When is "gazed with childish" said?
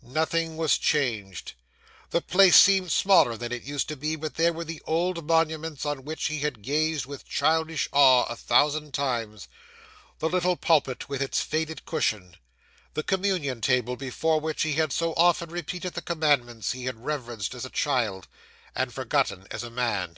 6.62-7.88